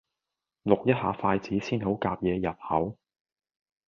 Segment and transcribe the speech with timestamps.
[0.63, 2.97] 淥一下筷子先好夾野入口